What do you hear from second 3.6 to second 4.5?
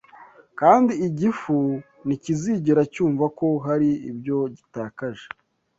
hari ibyo